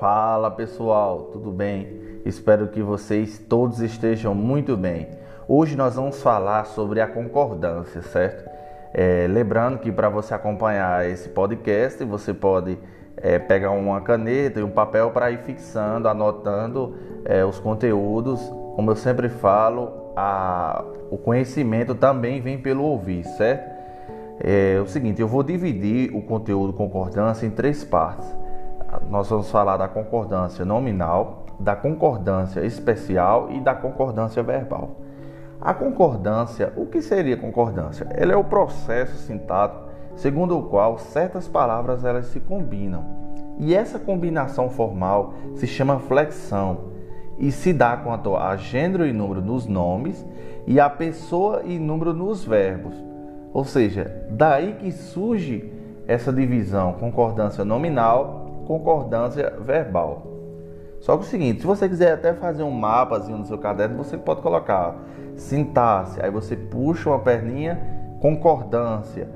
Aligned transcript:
Fala 0.00 0.50
pessoal, 0.50 1.28
tudo 1.30 1.52
bem? 1.52 2.00
Espero 2.24 2.68
que 2.68 2.80
vocês 2.80 3.38
todos 3.38 3.80
estejam 3.80 4.34
muito 4.34 4.74
bem. 4.74 5.06
Hoje 5.46 5.76
nós 5.76 5.96
vamos 5.96 6.22
falar 6.22 6.64
sobre 6.64 7.02
a 7.02 7.06
concordância, 7.06 8.00
certo? 8.00 8.48
É, 8.94 9.26
lembrando 9.28 9.78
que 9.78 9.92
para 9.92 10.08
você 10.08 10.32
acompanhar 10.32 11.06
esse 11.06 11.28
podcast, 11.28 12.02
você 12.02 12.32
pode 12.32 12.78
é, 13.14 13.38
pegar 13.38 13.72
uma 13.72 14.00
caneta 14.00 14.60
e 14.60 14.62
um 14.62 14.70
papel 14.70 15.10
para 15.10 15.30
ir 15.30 15.40
fixando, 15.40 16.08
anotando 16.08 16.96
é, 17.26 17.44
os 17.44 17.58
conteúdos. 17.58 18.40
Como 18.74 18.90
eu 18.90 18.96
sempre 18.96 19.28
falo, 19.28 20.14
a, 20.16 20.82
o 21.10 21.18
conhecimento 21.18 21.94
também 21.94 22.40
vem 22.40 22.56
pelo 22.56 22.84
ouvir, 22.84 23.22
certo? 23.24 23.70
É 24.42 24.80
o 24.80 24.86
seguinte, 24.86 25.20
eu 25.20 25.28
vou 25.28 25.42
dividir 25.42 26.10
o 26.16 26.22
conteúdo 26.22 26.72
concordância 26.72 27.44
em 27.44 27.50
três 27.50 27.84
partes. 27.84 28.39
Nós 29.10 29.28
vamos 29.28 29.50
falar 29.50 29.76
da 29.76 29.88
concordância 29.88 30.64
nominal, 30.64 31.44
da 31.58 31.74
concordância 31.74 32.64
especial 32.64 33.48
e 33.50 33.60
da 33.60 33.74
concordância 33.74 34.40
verbal. 34.40 34.98
A 35.60 35.74
concordância, 35.74 36.72
o 36.76 36.86
que 36.86 37.02
seria 37.02 37.36
concordância? 37.36 38.06
Ela 38.12 38.34
é 38.34 38.36
o 38.36 38.44
processo 38.44 39.16
sintático 39.16 39.90
segundo 40.14 40.56
o 40.56 40.62
qual 40.62 40.96
certas 40.96 41.48
palavras 41.48 42.04
elas 42.04 42.26
se 42.26 42.38
combinam. 42.38 43.04
E 43.58 43.74
essa 43.74 43.98
combinação 43.98 44.70
formal 44.70 45.34
se 45.56 45.66
chama 45.66 45.98
flexão 45.98 46.78
e 47.36 47.50
se 47.50 47.72
dá 47.72 47.96
quanto 47.96 48.36
a 48.36 48.56
gênero 48.56 49.04
e 49.04 49.12
número 49.12 49.42
nos 49.42 49.66
nomes 49.66 50.24
e 50.68 50.78
a 50.78 50.88
pessoa 50.88 51.62
e 51.64 51.80
número 51.80 52.14
nos 52.14 52.44
verbos. 52.44 52.94
Ou 53.52 53.64
seja, 53.64 54.24
daí 54.30 54.74
que 54.74 54.92
surge 54.92 55.72
essa 56.06 56.32
divisão 56.32 56.92
concordância 56.92 57.64
nominal, 57.64 58.39
concordância 58.70 59.52
verbal. 59.58 60.28
Só 61.00 61.16
que 61.16 61.24
é 61.24 61.26
o 61.26 61.28
seguinte, 61.28 61.60
se 61.60 61.66
você 61.66 61.88
quiser 61.88 62.12
até 62.12 62.32
fazer 62.34 62.62
um 62.62 62.70
mapazinho 62.70 63.38
no 63.38 63.44
seu 63.44 63.58
caderno, 63.58 63.96
você 63.96 64.16
pode 64.16 64.42
colocar 64.42 64.94
sintaxe, 65.34 66.22
aí 66.22 66.30
você 66.30 66.54
puxa 66.54 67.10
uma 67.10 67.18
perninha, 67.18 67.80
concordância. 68.20 69.28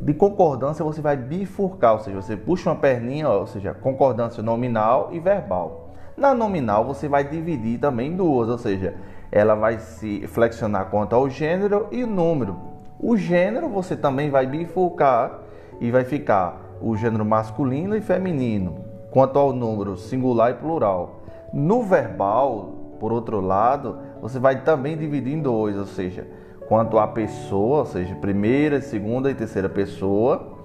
De 0.00 0.14
concordância 0.14 0.84
você 0.84 1.00
vai 1.00 1.16
bifurcar, 1.16 1.94
ou 1.94 1.98
seja, 1.98 2.22
você 2.22 2.36
puxa 2.36 2.70
uma 2.70 2.76
perninha, 2.76 3.28
ou 3.28 3.44
seja, 3.44 3.74
concordância 3.74 4.40
nominal 4.40 5.08
e 5.10 5.18
verbal. 5.18 5.90
Na 6.16 6.32
nominal 6.32 6.84
você 6.84 7.08
vai 7.08 7.24
dividir 7.24 7.80
também 7.80 8.12
em 8.12 8.16
duas, 8.16 8.48
ou 8.48 8.58
seja, 8.58 8.94
ela 9.32 9.56
vai 9.56 9.80
se 9.80 10.24
flexionar 10.28 10.90
quanto 10.90 11.16
ao 11.16 11.28
gênero 11.28 11.88
e 11.90 12.04
o 12.04 12.06
número. 12.06 12.56
O 13.00 13.16
gênero 13.16 13.68
você 13.68 13.96
também 13.96 14.30
vai 14.30 14.46
bifurcar 14.46 15.40
e 15.80 15.90
vai 15.90 16.04
ficar 16.04 16.69
o 16.80 16.96
gênero 16.96 17.24
masculino 17.24 17.96
e 17.96 18.00
feminino, 18.00 18.84
quanto 19.10 19.38
ao 19.38 19.52
número 19.52 19.96
singular 19.96 20.50
e 20.50 20.54
plural. 20.54 21.20
No 21.52 21.82
verbal, 21.82 22.72
por 22.98 23.12
outro 23.12 23.40
lado, 23.40 23.98
você 24.20 24.38
vai 24.38 24.62
também 24.62 24.96
dividir 24.96 25.34
em 25.34 25.42
dois, 25.42 25.76
ou 25.76 25.86
seja, 25.86 26.26
quanto 26.68 26.98
à 26.98 27.06
pessoa, 27.06 27.80
ou 27.80 27.86
seja, 27.86 28.14
primeira, 28.14 28.80
segunda 28.80 29.30
e 29.30 29.34
terceira 29.34 29.68
pessoa, 29.68 30.58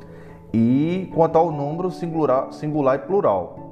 e 0.54 1.12
quanto 1.14 1.38
ao 1.38 1.52
número 1.52 1.90
singular, 1.92 2.52
singular 2.54 2.96
e 2.96 3.00
plural. 3.00 3.66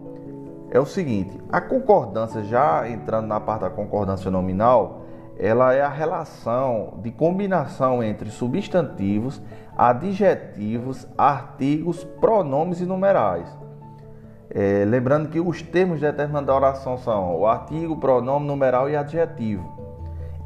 É 0.71 0.79
o 0.79 0.85
seguinte, 0.85 1.39
a 1.51 1.61
concordância, 1.61 2.43
já 2.43 2.89
entrando 2.89 3.27
na 3.27 3.39
parte 3.39 3.61
da 3.61 3.69
concordância 3.69 4.31
nominal, 4.31 5.02
ela 5.37 5.73
é 5.73 5.81
a 5.81 5.89
relação 5.89 6.99
de 7.01 7.11
combinação 7.11 8.03
entre 8.03 8.29
substantivos, 8.29 9.41
adjetivos, 9.75 11.07
artigos, 11.17 12.03
pronomes 12.03 12.79
e 12.81 12.85
numerais. 12.85 13.47
É, 14.49 14.85
lembrando 14.85 15.29
que 15.29 15.39
os 15.39 15.61
termos 15.63 15.99
determinantes 15.99 16.47
da 16.47 16.55
oração 16.55 16.97
são 16.97 17.39
o 17.39 17.47
artigo, 17.47 17.97
pronome, 17.97 18.45
numeral 18.45 18.89
e 18.89 18.95
adjetivo. 18.95 19.83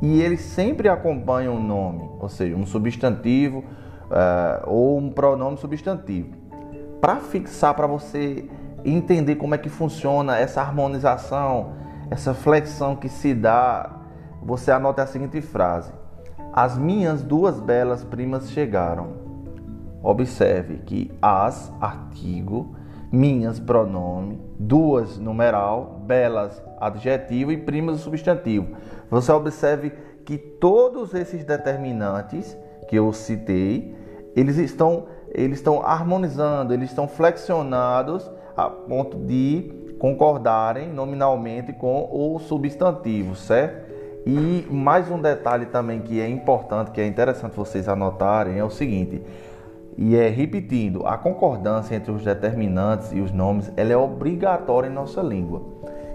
E 0.02 0.22
eles 0.22 0.42
sempre 0.42 0.88
acompanham 0.88 1.56
o 1.56 1.60
nome, 1.60 2.10
ou 2.20 2.30
seja, 2.30 2.56
um 2.56 2.66
substantivo 2.66 3.60
uh, 3.60 4.64
ou 4.66 4.98
um 4.98 5.10
pronome 5.10 5.58
substantivo. 5.58 6.30
Para 7.02 7.18
fixar, 7.18 7.74
para 7.74 7.88
você 7.88 8.48
entender 8.86 9.36
como 9.36 9.56
é 9.56 9.58
que 9.58 9.70
funciona 9.70 10.38
essa 10.38 10.62
harmonização, 10.62 11.74
essa 12.10 12.34
flexão 12.34 12.96
que 12.96 13.10
se 13.10 13.34
dá 13.34 13.97
você 14.42 14.72
anota 14.72 15.04
a 15.04 15.08
seguinte 15.08 15.42
frase: 15.42 15.92
As 16.54 16.78
minhas 16.78 17.22
duas 17.22 17.60
belas 17.60 18.04
primas 18.04 18.50
chegaram. 18.52 19.28
Observe 20.02 20.78
que 20.86 21.12
as, 21.22 21.72
artigo, 21.82 22.76
minhas, 23.12 23.60
pronome, 23.60 24.40
duas, 24.60 25.18
numeral, 25.18 26.02
belas, 26.06 26.62
adjetivo 26.80 27.52
e 27.52 27.58
primas, 27.58 28.00
substantivo. 28.00 28.76
Você 29.10 29.32
observe 29.32 29.92
que 30.26 30.38
todos 30.38 31.14
esses 31.14 31.44
determinantes 31.44 32.58
que 32.88 32.98
eu 32.98 33.12
citei, 33.14 33.96
eles 34.36 34.58
estão, 34.58 35.06
eles 35.30 35.60
estão 35.60 35.82
harmonizando, 35.82 36.74
eles 36.74 36.90
estão 36.90 37.08
flexionados 37.08 38.30
a 38.56 38.70
ponto 38.70 39.18
de 39.18 39.96
concordarem 40.00 40.90
nominalmente 40.90 41.74
com 41.74 42.10
o 42.12 42.40
substantivo, 42.40 43.36
certo? 43.36 43.87
E 44.30 44.68
mais 44.70 45.10
um 45.10 45.22
detalhe 45.22 45.68
também 45.68 46.02
que 46.02 46.20
é 46.20 46.28
importante, 46.28 46.92
que 46.92 47.00
é 47.00 47.08
interessante 47.08 47.56
vocês 47.56 47.88
anotarem, 47.88 48.60
é 48.60 48.64
o 48.64 48.70
seguinte, 48.70 49.24
e 49.98 50.18
é 50.18 50.28
repetindo, 50.28 51.08
a 51.08 51.18
concordância 51.18 51.96
entre 51.96 52.12
os 52.12 52.26
determinantes 52.26 53.14
e 53.14 53.22
os 53.22 53.32
nomes, 53.32 53.72
ela 53.78 53.94
é 53.94 53.96
obrigatória 53.96 54.90
em 54.90 54.92
nossa 54.92 55.22
língua. 55.22 55.62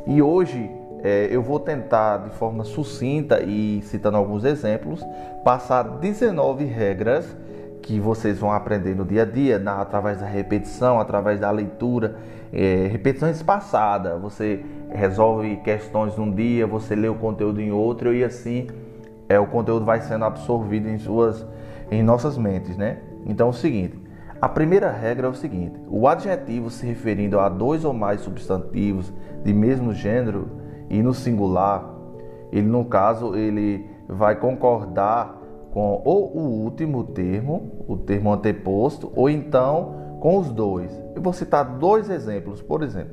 E 0.06 0.20
hoje 0.20 0.70
é, 1.02 1.28
eu 1.30 1.40
vou 1.40 1.58
tentar, 1.58 2.18
de 2.18 2.30
forma 2.36 2.64
sucinta 2.64 3.42
e 3.42 3.80
citando 3.84 4.18
alguns 4.18 4.44
exemplos, 4.44 5.02
passar 5.42 5.82
19 5.82 6.66
regras 6.66 7.26
que 7.80 7.98
vocês 7.98 8.38
vão 8.38 8.52
aprender 8.52 8.94
no 8.94 9.06
dia 9.06 9.22
a 9.22 9.24
dia, 9.24 9.58
na, 9.58 9.80
através 9.80 10.20
da 10.20 10.26
repetição, 10.26 11.00
através 11.00 11.40
da 11.40 11.50
leitura, 11.50 12.16
é, 12.52 12.88
repetição 12.88 13.30
espaçada. 13.30 14.18
Você 14.18 14.64
resolve 14.90 15.56
questões 15.58 16.16
num 16.16 16.30
dia, 16.30 16.66
você 16.66 16.94
lê 16.94 17.08
o 17.08 17.14
conteúdo 17.14 17.60
em 17.60 17.72
outro 17.72 18.14
e 18.14 18.22
assim 18.22 18.66
é, 19.28 19.38
o 19.40 19.46
conteúdo 19.46 19.84
vai 19.84 20.00
sendo 20.02 20.24
absorvido 20.24 20.88
em 20.88 20.98
suas, 20.98 21.46
em 21.90 22.02
nossas 22.02 22.36
mentes, 22.36 22.76
né? 22.76 22.98
Então 23.24 23.46
é 23.46 23.50
o 23.50 23.54
seguinte, 23.54 23.98
a 24.40 24.48
primeira 24.48 24.90
regra 24.90 25.26
é 25.26 25.30
o 25.30 25.34
seguinte: 25.34 25.80
o 25.88 26.06
adjetivo 26.06 26.68
se 26.68 26.84
referindo 26.84 27.38
a 27.38 27.48
dois 27.48 27.84
ou 27.84 27.94
mais 27.94 28.20
substantivos 28.20 29.12
de 29.44 29.52
mesmo 29.52 29.92
gênero 29.92 30.48
e 30.90 31.02
no 31.02 31.14
singular, 31.14 31.88
ele 32.52 32.66
no 32.66 32.84
caso 32.84 33.34
ele 33.34 33.86
vai 34.08 34.36
concordar 34.36 35.40
com 35.72 36.02
ou 36.04 36.36
o 36.36 36.64
último 36.64 37.04
termo, 37.04 37.84
o 37.88 37.96
termo 37.96 38.32
anteposto, 38.32 39.10
ou 39.16 39.30
então 39.30 40.01
com 40.22 40.38
os 40.38 40.52
dois. 40.52 40.96
Eu 41.16 41.20
vou 41.20 41.32
citar 41.32 41.64
dois 41.64 42.08
exemplos, 42.08 42.62
por 42.62 42.84
exemplo, 42.84 43.12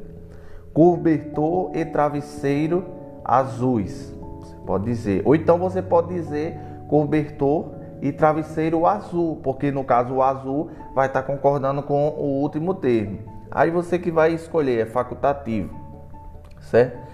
cobertor 0.72 1.72
e 1.76 1.84
travesseiro 1.84 2.86
azuis. 3.26 4.16
Você 4.40 4.56
pode 4.58 4.86
dizer, 4.86 5.24
ou 5.26 5.34
então 5.34 5.58
você 5.58 5.82
pode 5.82 6.10
dizer 6.10 6.56
cobertor 6.88 7.72
e 8.00 8.12
travesseiro 8.12 8.86
azul, 8.86 9.40
porque 9.44 9.72
no 9.72 9.84
caso 9.84 10.14
o 10.14 10.22
azul 10.22 10.70
vai 10.94 11.08
estar 11.08 11.24
concordando 11.24 11.82
com 11.82 12.10
o 12.10 12.44
último 12.44 12.76
termo. 12.76 13.18
Aí 13.50 13.72
você 13.72 13.98
que 13.98 14.12
vai 14.12 14.32
escolher, 14.32 14.82
é 14.82 14.86
facultativo, 14.86 15.74
certo? 16.62 17.09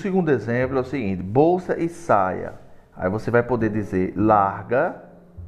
Segundo 0.00 0.30
exemplo 0.30 0.78
é 0.78 0.80
o 0.80 0.84
seguinte: 0.84 1.22
bolsa 1.22 1.78
e 1.78 1.88
saia. 1.88 2.54
Aí 2.96 3.08
você 3.08 3.30
vai 3.30 3.42
poder 3.42 3.70
dizer 3.70 4.12
larga, 4.16 5.02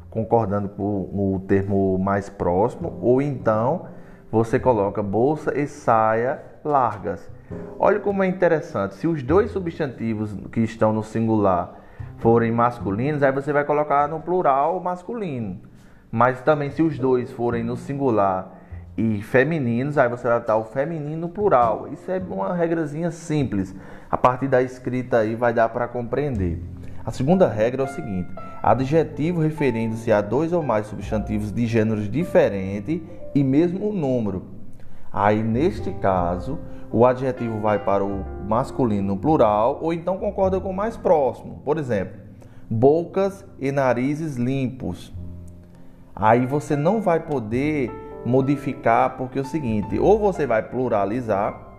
concordando 0.09 0.69
com 0.69 1.35
o 1.35 1.43
termo 1.47 1.99
mais 1.99 2.29
próximo, 2.29 2.99
ou 3.03 3.21
então 3.21 3.87
você 4.31 4.59
coloca 4.59 5.03
bolsa 5.03 5.59
e 5.59 5.67
saia 5.67 6.41
largas. 6.65 7.31
Olha 7.79 8.01
como 8.01 8.23
é 8.23 8.27
interessante. 8.27 8.95
Se 8.95 9.07
os 9.07 9.23
dois 9.23 9.51
substantivos 9.51 10.35
que 10.51 10.61
estão 10.61 10.93
no 10.93 11.03
singular 11.03 11.75
forem 12.19 12.53
masculinos, 12.53 13.23
aí 13.23 13.33
você 13.33 13.53
vai 13.53 13.65
colocar 13.65 14.09
no 14.09 14.21
plural 14.21 14.81
masculino. 14.81 15.61
Mas 16.11 16.41
também 16.41 16.71
se 16.71 16.83
os 16.83 16.99
dois 16.99 17.31
forem 17.33 17.65
no 17.65 17.77
singular 17.77 18.62
e 18.97 19.23
femininos, 19.23 19.97
aí 19.97 20.09
você 20.09 20.29
vai 20.29 20.39
botar 20.39 20.57
o 20.57 20.65
feminino 20.65 21.29
plural. 21.29 21.89
Isso 21.93 22.11
é 22.11 22.19
uma 22.19 22.55
regrazinha 22.55 23.11
simples. 23.11 23.75
A 24.11 24.17
partir 24.17 24.49
da 24.49 24.63
escrita 24.63 25.19
aí 25.19 25.35
vai 25.35 25.55
dar 25.55 25.69
para 25.71 25.89
compreender. 25.89 26.63
A 27.05 27.11
segunda 27.11 27.49
regra 27.49 27.83
é 27.83 27.87
o 27.87 27.89
seguinte: 27.89 28.29
adjetivo 28.63 29.41
referindo-se 29.41 30.13
a 30.13 30.21
dois 30.21 30.53
ou 30.53 30.63
mais 30.63 30.87
substantivos 30.87 31.51
de 31.51 31.67
gêneros 31.67 32.09
diferentes 32.09 33.01
e 33.35 33.43
mesmo 33.43 33.93
número. 33.93 34.45
Aí, 35.13 35.43
neste 35.43 35.91
caso, 35.93 36.59
o 36.91 37.05
adjetivo 37.05 37.61
vai 37.61 37.79
para 37.79 38.05
o 38.05 38.25
masculino 38.47 39.15
no 39.15 39.17
plural 39.17 39.79
ou 39.83 39.93
então 39.93 40.19
concorda 40.19 40.61
com 40.61 40.71
o 40.71 40.75
mais 40.75 40.97
próximo. 40.97 41.61
Por 41.65 41.79
exemplo, 41.79 42.21
bocas 42.71 43.45
e 43.59 43.73
narizes 43.73 44.37
limpos. 44.37 45.13
Aí 46.15 46.47
você 46.47 46.77
não 46.77 47.01
vai 47.01 47.21
poder 47.21 47.91
modificar, 48.25 49.17
porque 49.17 49.39
é 49.39 49.43
o 49.43 49.45
seguinte: 49.45 49.99
ou 49.99 50.19
você 50.19 50.47
vai 50.47 50.63
pluralizar, 50.63 51.73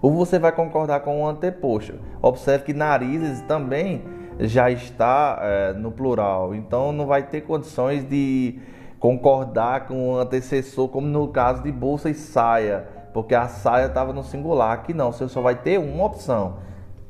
ou 0.00 0.12
você 0.12 0.38
vai 0.38 0.52
concordar 0.52 1.00
com 1.00 1.22
o 1.22 1.26
anteposto. 1.26 1.94
Observe 2.20 2.64
que 2.64 2.72
narizes 2.72 3.40
também 3.42 4.02
já 4.40 4.70
está 4.70 5.38
é, 5.40 5.72
no 5.72 5.92
plural, 5.92 6.54
então 6.54 6.92
não 6.92 7.06
vai 7.06 7.22
ter 7.22 7.42
condições 7.42 8.08
de 8.08 8.58
concordar 8.98 9.86
com 9.86 10.10
o 10.10 10.18
antecessor, 10.18 10.88
como 10.88 11.06
no 11.06 11.28
caso 11.28 11.62
de 11.62 11.72
bolsa 11.72 12.08
e 12.08 12.14
saia, 12.14 12.86
porque 13.12 13.34
a 13.34 13.48
saia 13.48 13.86
estava 13.86 14.12
no 14.12 14.22
singular. 14.22 14.72
Aqui 14.72 14.94
não, 14.94 15.12
você 15.12 15.28
só 15.28 15.40
vai 15.40 15.54
ter 15.54 15.78
uma 15.78 16.04
opção. 16.04 16.58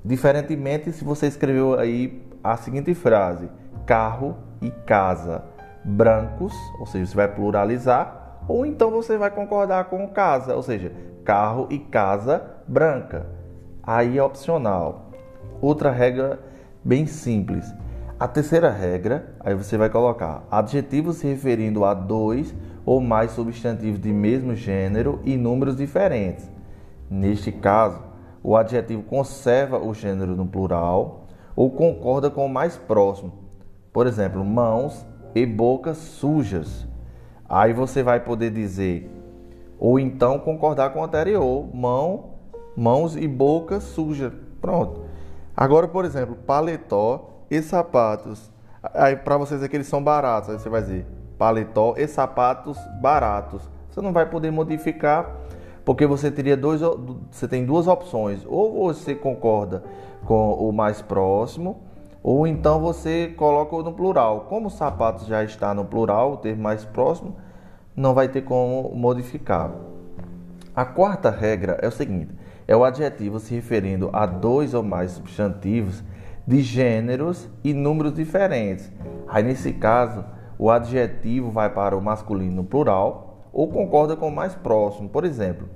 Diferentemente 0.05 0.91
se 0.91 1.05
você 1.05 1.27
escreveu 1.27 1.79
aí 1.79 2.23
a 2.43 2.57
seguinte 2.57 2.93
frase: 2.95 3.49
carro 3.87 4.37
e 4.61 4.71
casa 4.71 5.53
brancos, 5.85 6.55
ou 6.79 6.87
seja, 6.87 7.07
você 7.07 7.17
vai 7.17 7.29
pluralizar, 7.29 8.22
ou 8.49 8.67
então 8.67 8.91
você 8.91 9.17
vai 9.17 9.31
concordar 9.31 9.85
com 9.85 10.09
casa, 10.09 10.55
ou 10.55 10.63
seja, 10.63 10.93
carro 11.25 11.67
e 11.71 11.79
casa 11.79 12.43
branca. 12.67 13.27
Aí 13.83 14.19
é 14.19 14.23
opcional. 14.23 15.11
Outra 15.61 15.91
regra 15.91 16.41
bem 16.85 17.07
simples. 17.07 17.73
A 18.19 18.29
terceira 18.29 18.71
regra, 18.71 19.35
aí 19.41 19.55
você 19.55 19.77
vai 19.77 19.91
colocar 19.91 20.45
adjetivos 20.51 21.17
se 21.17 21.27
referindo 21.27 21.85
a 21.85 21.93
dois 21.93 22.55
ou 22.85 23.01
mais 23.01 23.33
substantivos 23.33 24.01
de 24.01 24.13
mesmo 24.13 24.55
gênero 24.55 25.21
e 25.25 25.37
números 25.37 25.77
diferentes. 25.77 26.49
Neste 27.11 27.51
caso, 27.51 28.01
o 28.43 28.57
adjetivo 28.57 29.03
conserva 29.03 29.79
o 29.79 29.93
gênero 29.93 30.37
no 30.37 30.47
plural 30.47 31.27
ou 31.55 31.71
concorda 31.71 32.31
com 32.31 32.47
o 32.47 32.49
mais 32.49 32.77
próximo. 32.77 33.33
Por 33.93 34.07
exemplo, 34.07 34.45
mãos 34.45 35.07
e 35.35 35.45
bocas 35.45 35.99
sujas. 35.99 36.87
Aí 37.53 37.75
você 37.75 38.03
vai 38.03 38.19
poder 38.19 38.51
dizer, 38.51 39.11
ou 39.79 40.01
então 40.01 40.39
concordar 40.39 40.89
com 40.89 41.01
o 41.01 41.05
anterior, 41.05 41.69
mão, 41.75 42.31
mãos 42.75 43.15
e 43.15 43.29
boca 43.29 43.79
suja. 43.79 44.33
Pronto. 44.59 45.03
Agora, 45.55 45.87
por 45.87 46.07
exemplo, 46.07 46.35
paletó 46.35 47.29
e 47.51 47.61
sapatos. 47.61 48.51
Aí 48.95 49.17
para 49.17 49.37
vocês 49.37 49.63
aqui 49.63 49.77
eles 49.77 49.87
são 49.87 50.03
baratos, 50.03 50.49
aí 50.49 50.59
você 50.59 50.71
vai 50.71 50.81
dizer 50.81 51.07
paletó 51.37 51.93
e 51.99 52.09
sapatos 52.09 52.79
baratos. 53.03 53.69
Você 53.91 54.01
não 54.01 54.15
vai 54.15 54.25
poder 54.25 54.51
modificar 54.51 55.37
porque 55.85 56.07
você 56.07 56.31
teria 56.31 56.57
dois, 56.57 56.81
você 57.31 57.47
tem 57.47 57.67
duas 57.67 57.87
opções. 57.87 58.47
Ou 58.47 58.87
você 58.87 59.15
concorda 59.15 59.83
com 60.25 60.55
o 60.55 60.73
mais 60.73 61.03
próximo, 61.03 61.83
ou 62.23 62.47
então 62.47 62.81
você 62.81 63.33
coloca 63.37 63.77
no 63.79 63.93
plural. 63.93 64.47
Como 64.49 64.71
sapatos 64.71 65.27
já 65.27 65.43
está 65.43 65.75
no 65.75 65.85
plural, 65.85 66.35
o 66.35 66.37
termo 66.37 66.63
mais 66.63 66.85
próximo, 66.85 67.37
não 67.97 68.15
vai 68.15 68.29
ter 68.29 68.43
como 68.43 68.95
modificar. 68.95 69.73
A 70.75 70.85
quarta 70.85 71.31
regra 71.31 71.79
é 71.83 71.89
o 71.89 71.93
seguinte: 71.93 72.33
é 72.67 72.77
o 72.77 72.85
adjetivo 72.85 73.39
se 73.39 73.55
referindo 73.55 74.09
a 74.13 74.25
dois 74.25 74.73
ou 74.73 74.83
mais 74.83 75.13
substantivos 75.13 76.03
de 76.47 76.61
gêneros 76.63 77.49
e 77.63 77.75
números 77.75 78.15
diferentes. 78.15 78.91
Aí 79.29 79.43
nesse 79.43 79.73
caso, 79.73 80.25
o 80.59 80.71
adjetivo 80.71 81.51
vai 81.51 81.71
para 81.71 81.97
o 81.97 82.01
masculino 82.01 82.65
plural 82.65 83.49
ou 83.53 83.69
concorda 83.69 84.17
com 84.17 84.29
o 84.29 84.35
mais 84.35 84.55
próximo. 84.55 85.09
Por 85.09 85.25
exemplo, 85.25 85.69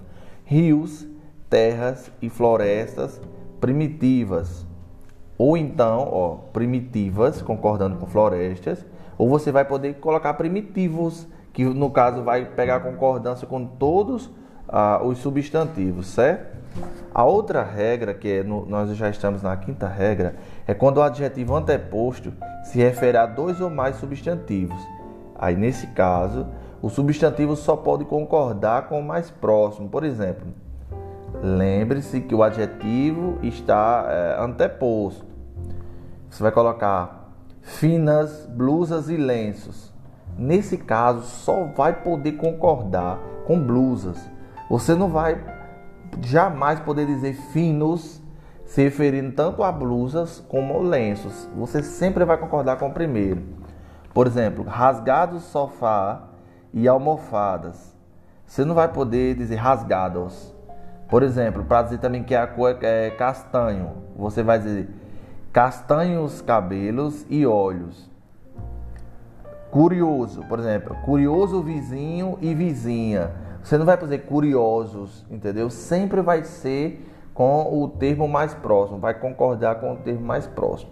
rios, 0.44 1.06
terras 1.50 2.10
e 2.22 2.31
florestas 2.31 3.20
primitivas. 3.60 4.66
Ou 5.38 5.56
então, 5.56 6.08
ó, 6.10 6.34
primitivas, 6.52 7.42
concordando 7.42 7.96
com 7.96 8.06
florestas, 8.06 8.84
ou 9.18 9.28
você 9.28 9.52
vai 9.52 9.64
poder 9.64 9.94
colocar 9.94 10.34
primitivos, 10.34 11.26
que 11.52 11.64
no 11.64 11.90
caso 11.90 12.22
vai 12.22 12.44
pegar 12.44 12.80
concordância 12.80 13.46
com 13.46 13.64
todos 13.64 14.30
ah, 14.68 15.00
os 15.02 15.18
substantivos, 15.18 16.06
certo? 16.06 16.56
A 17.14 17.24
outra 17.24 17.62
regra, 17.62 18.12
que 18.12 18.28
é 18.28 18.42
no, 18.42 18.66
nós 18.66 18.94
já 18.94 19.08
estamos 19.08 19.42
na 19.42 19.56
quinta 19.56 19.86
regra, 19.86 20.36
é 20.66 20.74
quando 20.74 20.98
o 20.98 21.02
adjetivo 21.02 21.54
anteposto 21.54 22.32
se 22.64 22.78
refere 22.78 23.16
a 23.16 23.24
dois 23.24 23.60
ou 23.60 23.70
mais 23.70 23.96
substantivos. 23.96 24.78
Aí, 25.38 25.56
nesse 25.56 25.86
caso, 25.88 26.46
o 26.82 26.90
substantivo 26.90 27.56
só 27.56 27.76
pode 27.76 28.04
concordar 28.04 28.88
com 28.88 29.00
o 29.00 29.04
mais 29.04 29.30
próximo. 29.30 29.88
Por 29.88 30.04
exemplo, 30.04 30.46
Lembre-se 31.42 32.20
que 32.20 32.34
o 32.34 32.42
adjetivo 32.42 33.38
está 33.42 34.06
é, 34.08 34.42
anteposto. 34.42 35.25
Você 36.31 36.43
vai 36.43 36.52
colocar 36.52 37.31
finas, 37.62 38.46
blusas 38.46 39.08
e 39.08 39.17
lenços. 39.17 39.93
Nesse 40.38 40.76
caso, 40.76 41.23
só 41.23 41.64
vai 41.76 42.02
poder 42.02 42.32
concordar 42.32 43.19
com 43.46 43.58
blusas. 43.58 44.19
Você 44.69 44.94
não 44.94 45.08
vai 45.08 45.43
jamais 46.23 46.81
poder 46.81 47.06
dizer 47.06 47.34
finos, 47.34 48.23
se 48.64 48.82
referindo 48.82 49.32
tanto 49.32 49.62
a 49.62 49.73
blusas 49.73 50.44
como 50.49 50.82
lenços. 50.82 51.49
Você 51.56 51.82
sempre 51.82 52.25
vai 52.25 52.37
concordar 52.37 52.76
com 52.76 52.88
o 52.88 52.93
primeiro. 52.93 53.43
Por 54.12 54.26
exemplo, 54.26 54.64
rasgados 54.64 55.44
sofá 55.44 56.25
e 56.73 56.87
almofadas. 56.87 57.96
Você 58.44 58.64
não 58.64 58.75
vai 58.75 58.88
poder 58.88 59.34
dizer 59.34 59.56
rasgados 59.56 60.56
por 61.08 61.23
exemplo, 61.23 61.64
para 61.64 61.82
dizer 61.82 61.99
também 61.99 62.25
que 62.25 62.34
a 62.34 62.46
cor 62.46 62.76
é 62.82 63.11
castanho, 63.11 63.93
você 64.17 64.43
vai 64.43 64.58
dizer 64.58 64.88
castanhos 65.56 66.42
cabelos 66.42 67.24
e 67.30 67.46
olhos. 67.46 68.10
Curioso, 69.70 70.42
por 70.50 70.58
exemplo, 70.58 70.94
curioso 71.02 71.62
vizinho 71.62 72.36
e 72.42 72.54
vizinha. 72.54 73.30
Você 73.62 73.78
não 73.78 73.86
vai 73.86 73.96
dizer 73.96 74.26
curiosos, 74.26 75.24
entendeu? 75.30 75.70
Sempre 75.70 76.20
vai 76.20 76.44
ser 76.44 77.10
com 77.32 77.82
o 77.82 77.88
termo 77.88 78.28
mais 78.28 78.52
próximo, 78.52 78.98
vai 78.98 79.14
concordar 79.14 79.76
com 79.76 79.94
o 79.94 79.96
termo 79.96 80.26
mais 80.26 80.46
próximo. 80.46 80.90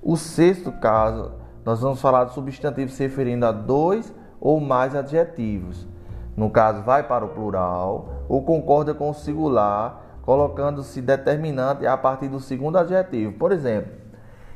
O 0.00 0.16
sexto 0.16 0.70
caso, 0.70 1.32
nós 1.64 1.80
vamos 1.80 2.00
falar 2.00 2.26
de 2.26 2.34
substantivo 2.34 2.92
se 2.92 3.02
referindo 3.02 3.44
a 3.44 3.50
dois 3.50 4.14
ou 4.40 4.60
mais 4.60 4.94
adjetivos. 4.94 5.84
No 6.36 6.48
caso, 6.48 6.84
vai 6.84 7.02
para 7.02 7.24
o 7.24 7.30
plural 7.30 8.08
ou 8.28 8.44
concorda 8.44 8.94
com 8.94 9.10
o 9.10 9.14
singular, 9.14 10.09
colocando-se 10.30 11.02
determinante 11.02 11.84
a 11.84 11.96
partir 11.96 12.28
do 12.28 12.38
segundo 12.38 12.78
adjetivo. 12.78 13.32
Por 13.32 13.50
exemplo, 13.50 13.90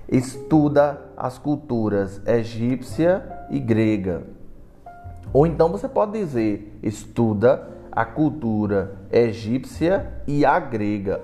estuda 0.08 1.00
as 1.16 1.36
culturas 1.36 2.22
egípcia 2.24 3.28
e 3.50 3.58
grega. 3.58 4.22
Ou 5.32 5.44
então 5.48 5.68
você 5.70 5.88
pode 5.88 6.12
dizer 6.12 6.78
estuda 6.80 7.70
a 7.90 8.04
cultura 8.04 8.92
egípcia 9.10 10.22
e 10.28 10.46
a 10.46 10.60
grega. 10.60 11.20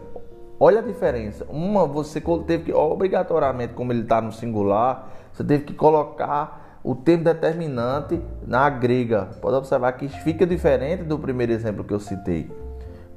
Olha 0.59 0.81
a 0.81 0.83
diferença. 0.83 1.47
Uma 1.49 1.87
você 1.87 2.21
teve 2.45 2.65
que 2.65 2.73
obrigatoriamente, 2.73 3.75
como 3.75 3.93
ele 3.93 4.03
está 4.03 4.21
no 4.21 4.33
singular, 4.33 5.13
você 5.33 5.45
teve 5.45 5.63
que 5.63 5.75
colocar 5.75 6.81
o 6.83 6.97
termo 6.97 7.23
determinante 7.23 8.21
na 8.45 8.69
grega. 8.69 9.29
Pode 9.41 9.55
observar 9.55 9.93
que 9.93 10.09
fica 10.09 10.45
diferente 10.45 11.05
do 11.05 11.17
primeiro 11.21 11.53
exemplo 11.53 11.85
que 11.85 11.95
eu 11.95 12.01
citei. 12.01 12.51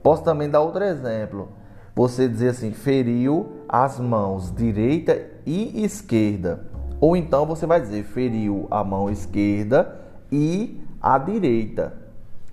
Posso 0.03 0.24
também 0.24 0.50
dar 0.50 0.60
outro 0.60 0.83
exemplo. 0.83 1.48
Você 1.95 2.27
dizer 2.27 2.50
assim, 2.50 2.72
feriu 2.72 3.63
as 3.69 4.00
mãos 4.00 4.53
direita 4.53 5.19
e 5.45 5.83
esquerda. 5.83 6.67
Ou 7.00 7.15
então 7.15 7.45
você 7.45 7.65
vai 7.65 7.79
dizer, 7.79 8.03
feriu 8.03 8.67
a 8.69 8.83
mão 8.83 9.10
esquerda 9.10 10.01
e 10.31 10.81
a 11.01 11.17
direita. 11.17 11.93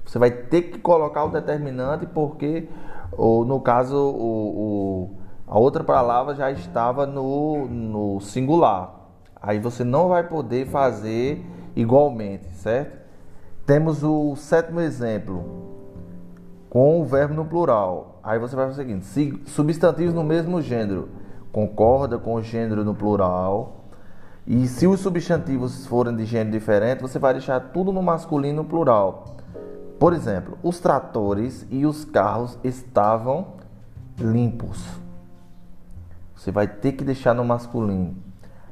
Você 0.04 0.19
vai 0.19 0.30
ter 0.30 0.62
que 0.62 0.78
colocar 0.78 1.25
o 1.25 1.30
determinante 1.30 2.07
porque, 2.07 2.69
ou 3.12 3.45
no 3.45 3.61
caso, 3.61 3.97
o, 3.97 5.09
o 5.09 5.21
a 5.47 5.59
outra 5.59 5.83
palavra 5.83 6.35
já 6.35 6.50
estava 6.52 7.07
no, 7.07 7.66
no 7.66 8.21
singular. 8.21 8.95
Aí 9.42 9.59
você 9.59 9.83
não 9.83 10.09
vai 10.09 10.23
poder 10.28 10.66
fazer 10.66 11.45
igualmente, 11.75 12.47
certo? 12.54 13.00
Temos 13.66 14.04
o 14.04 14.37
sétimo 14.37 14.80
exemplo, 14.80 15.70
com 16.71 17.00
o 17.00 17.05
verbo 17.05 17.35
no 17.35 17.45
plural. 17.45 18.21
Aí 18.23 18.39
você 18.39 18.55
vai 18.57 18.67
fazer 18.69 18.81
o 18.81 18.87
seguinte: 18.87 19.43
substantivos 19.50 20.15
no 20.15 20.23
mesmo 20.23 20.62
gênero, 20.62 21.09
concorda 21.53 22.17
com 22.17 22.35
o 22.35 22.43
gênero 22.43 22.85
no 22.85 22.95
plural. 22.95 23.77
E 24.47 24.67
se 24.67 24.87
os 24.87 25.00
substantivos 25.00 25.87
forem 25.87 26.17
de 26.17 26.25
gênero 26.25 26.53
diferente, 26.53 27.03
você 27.03 27.19
vai 27.19 27.35
deixar 27.35 27.61
tudo 27.73 27.93
no 27.93 28.03
masculino 28.03 28.62
no 28.62 28.69
plural. 28.69 29.37
Por 29.99 30.15
exemplo, 30.15 30.57
os 30.62 30.81
tratores 30.81 31.67
e 31.71 31.85
os 31.85 32.07
carros 32.07 32.59
estavam 32.65 33.49
limpos. 34.19 34.83
Você 36.35 36.50
vai 36.50 36.67
ter 36.67 36.93
que 36.93 37.05
deixar 37.05 37.35
no 37.35 37.45
masculino. 37.45 38.17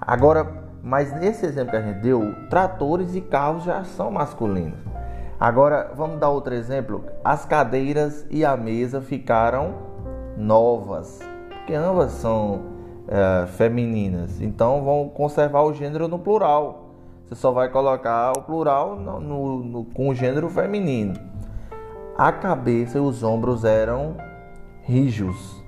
Agora, 0.00 0.64
mas 0.82 1.12
nesse 1.20 1.44
exemplo 1.44 1.72
que 1.72 1.76
a 1.76 1.82
gente 1.82 2.00
deu, 2.00 2.34
tratores 2.48 3.14
e 3.14 3.20
carros 3.20 3.64
já 3.64 3.84
são 3.84 4.10
masculinos. 4.10 4.78
Agora, 5.40 5.92
vamos 5.94 6.18
dar 6.18 6.30
outro 6.30 6.52
exemplo. 6.52 7.04
As 7.24 7.44
cadeiras 7.44 8.26
e 8.28 8.44
a 8.44 8.56
mesa 8.56 9.00
ficaram 9.00 9.74
novas, 10.36 11.20
porque 11.48 11.74
ambas 11.74 12.10
são 12.12 12.62
é, 13.06 13.46
femininas. 13.46 14.40
Então 14.40 14.82
vão 14.82 15.08
conservar 15.08 15.62
o 15.62 15.72
gênero 15.72 16.08
no 16.08 16.18
plural. 16.18 16.90
Você 17.24 17.36
só 17.36 17.52
vai 17.52 17.68
colocar 17.68 18.32
o 18.36 18.42
plural 18.42 18.96
no, 18.96 19.20
no, 19.20 19.62
no, 19.62 19.84
com 19.84 20.08
o 20.08 20.14
gênero 20.14 20.48
feminino. 20.48 21.14
A 22.16 22.32
cabeça 22.32 22.98
e 22.98 23.00
os 23.00 23.22
ombros 23.22 23.64
eram 23.64 24.16
rijos. 24.82 25.62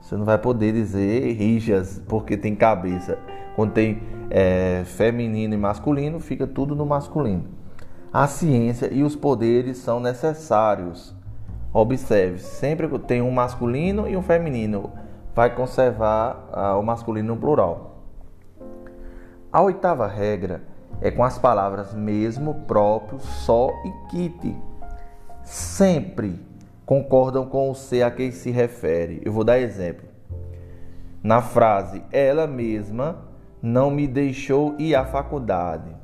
Você 0.00 0.16
não 0.16 0.24
vai 0.24 0.38
poder 0.38 0.72
dizer 0.72 1.32
rijas 1.32 2.00
porque 2.06 2.36
tem 2.36 2.54
cabeça. 2.54 3.18
Quando 3.56 3.72
tem 3.72 4.00
é, 4.30 4.82
feminino 4.84 5.54
e 5.54 5.56
masculino, 5.56 6.20
fica 6.20 6.46
tudo 6.46 6.76
no 6.76 6.86
masculino. 6.86 7.61
A 8.12 8.26
ciência 8.26 8.92
e 8.92 9.02
os 9.02 9.16
poderes 9.16 9.78
são 9.78 9.98
necessários. 9.98 11.16
Observe, 11.72 12.40
sempre 12.40 12.86
tem 12.98 13.22
um 13.22 13.30
masculino 13.30 14.06
e 14.06 14.14
um 14.14 14.20
feminino. 14.20 14.92
Vai 15.34 15.54
conservar 15.54 16.46
ah, 16.52 16.76
o 16.76 16.82
masculino 16.82 17.34
no 17.34 17.40
plural. 17.40 18.02
A 19.50 19.62
oitava 19.62 20.06
regra 20.06 20.62
é 21.00 21.10
com 21.10 21.24
as 21.24 21.38
palavras 21.38 21.94
mesmo, 21.94 22.66
próprio, 22.66 23.18
só 23.18 23.70
e 23.82 24.10
kit. 24.10 24.56
Sempre 25.42 26.38
concordam 26.84 27.46
com 27.46 27.70
o 27.70 27.74
ser 27.74 28.02
a 28.02 28.10
quem 28.10 28.30
se 28.30 28.50
refere. 28.50 29.22
Eu 29.24 29.32
vou 29.32 29.42
dar 29.42 29.58
exemplo. 29.58 30.06
Na 31.22 31.40
frase 31.40 32.04
ela 32.12 32.46
mesma 32.46 33.24
não 33.62 33.90
me 33.90 34.06
deixou 34.06 34.74
ir 34.78 34.94
à 34.94 35.02
faculdade. 35.02 36.01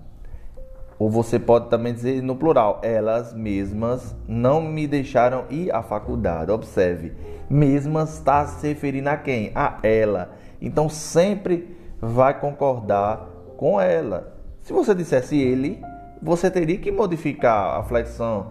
Ou 0.99 1.09
você 1.09 1.39
pode 1.39 1.69
também 1.69 1.95
dizer 1.95 2.23
no 2.23 2.35
plural, 2.35 2.81
elas 2.83 3.33
mesmas 3.33 4.17
não 4.27 4.61
me 4.61 4.87
deixaram 4.87 5.45
ir 5.49 5.71
à 5.73 5.83
faculdade. 5.83 6.51
Observe, 6.51 7.13
mesmas 7.49 8.15
está 8.15 8.47
se 8.47 8.67
referindo 8.67 9.09
a 9.09 9.17
quem? 9.17 9.53
A 9.55 9.79
ela. 9.83 10.33
Então 10.61 10.89
sempre 10.89 11.77
vai 12.01 12.39
concordar 12.39 13.29
com 13.57 13.81
ela. 13.81 14.37
Se 14.61 14.73
você 14.73 14.95
dissesse 14.95 15.39
ele, 15.39 15.81
você 16.21 16.51
teria 16.51 16.79
que 16.79 16.91
modificar 16.91 17.79
a 17.79 17.83
flexão 17.85 18.49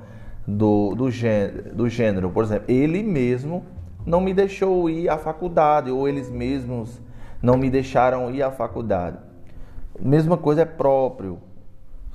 do, 0.48 0.96
do, 0.96 1.12
gênero, 1.12 1.76
do 1.76 1.90
gênero. 1.90 2.30
Por 2.30 2.44
exemplo, 2.44 2.66
ele 2.74 3.04
mesmo 3.04 3.66
não 4.06 4.22
me 4.22 4.34
deixou 4.34 4.90
ir 4.90 5.10
à 5.10 5.18
faculdade, 5.18 5.92
ou 5.92 6.08
eles 6.08 6.30
mesmos 6.30 7.02
não 7.42 7.58
me 7.58 7.70
deixaram 7.70 8.34
ir 8.34 8.42
à 8.42 8.50
faculdade. 8.50 9.18
Mesma 10.00 10.38
coisa 10.38 10.62
é 10.62 10.66
próprio. 10.66 11.40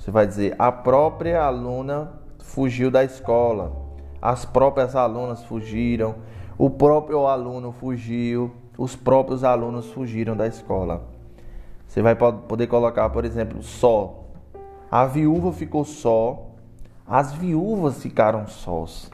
Você 0.03 0.11
vai 0.11 0.27
dizer, 0.27 0.57
a 0.59 0.73
própria 0.73 1.45
aluna 1.45 2.13
fugiu 2.41 2.91
da 2.91 3.05
escola, 3.05 3.73
as 4.21 4.45
próprias 4.45 4.97
alunas 4.97 5.45
fugiram, 5.45 6.17
o 6.59 6.69
próprio 6.69 7.27
aluno 7.27 7.71
fugiu, 7.71 8.51
os 8.77 8.97
próprios 8.97 9.45
alunos 9.45 9.93
fugiram 9.93 10.37
da 10.37 10.49
escola. 10.49 11.05
Você 11.87 12.03
vai 12.03 12.17
poder 12.17 12.67
colocar, 12.67 13.09
por 13.11 13.25
exemplo, 13.25 13.63
só. 13.63 14.25
A 14.91 15.07
viúva 15.07 15.53
ficou 15.53 15.85
só 15.85 16.53
as 17.07 17.33
viúvas 17.33 18.03
ficaram 18.03 18.47
sós. 18.47 19.11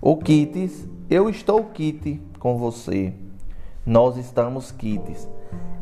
O 0.00 0.16
Kites, 0.16 0.88
eu 1.10 1.28
estou 1.28 1.64
kit 1.64 2.22
com 2.38 2.56
você. 2.56 3.12
Nós 3.84 4.16
estamos 4.16 4.70
kits. 4.70 5.28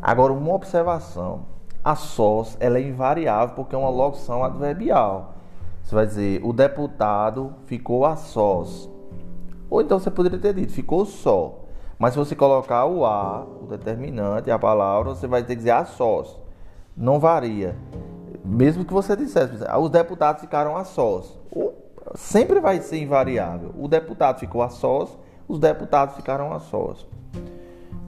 Agora, 0.01 0.33
uma 0.33 0.53
observação. 0.53 1.45
A 1.87 1.95
sós, 1.95 2.57
ela 2.59 2.79
é 2.79 2.81
invariável 2.81 3.55
porque 3.55 3.73
é 3.73 3.77
uma 3.77 3.89
locução 3.89 4.43
adverbial. 4.43 5.35
Você 5.81 5.95
vai 5.95 6.05
dizer, 6.05 6.41
o 6.43 6.51
deputado 6.51 7.53
ficou 7.65 8.05
a 8.05 8.17
sós. 8.17 8.89
Ou 9.69 9.81
então 9.81 9.97
você 9.97 10.11
poderia 10.11 10.37
ter 10.37 10.53
dito, 10.53 10.73
ficou 10.73 11.05
só. 11.05 11.63
Mas 11.97 12.11
se 12.11 12.19
você 12.19 12.35
colocar 12.35 12.85
o 12.87 13.05
a, 13.05 13.45
o 13.61 13.67
determinante, 13.67 14.51
a 14.51 14.59
palavra, 14.59 15.15
você 15.15 15.27
vai 15.27 15.43
ter 15.43 15.53
que 15.53 15.59
dizer 15.59 15.71
a 15.71 15.85
sós. 15.85 16.37
Não 16.93 17.21
varia. 17.21 17.73
Mesmo 18.43 18.83
que 18.83 18.91
você 18.91 19.15
dissesse, 19.15 19.53
os 19.79 19.89
deputados 19.89 20.41
ficaram 20.41 20.75
a 20.75 20.83
sós. 20.83 21.39
Sempre 22.15 22.59
vai 22.59 22.81
ser 22.81 23.01
invariável. 23.01 23.71
O 23.77 23.87
deputado 23.87 24.39
ficou 24.39 24.61
a 24.61 24.67
sós, 24.67 25.17
os 25.47 25.57
deputados 25.57 26.17
ficaram 26.17 26.51
a 26.51 26.59
sós. 26.59 27.07